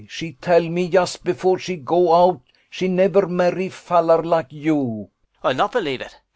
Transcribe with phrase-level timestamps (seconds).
[0.09, 5.09] She tal me yust before she go out she never marry fallar like you.
[5.09, 6.17] BURKE I'll not believe it.